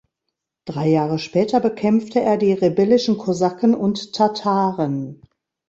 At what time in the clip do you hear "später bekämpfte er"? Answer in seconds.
1.19-2.37